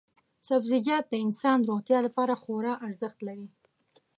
[0.47, 3.47] سبزیجات د انسان روغتیا لپاره خورا ارزښت لري.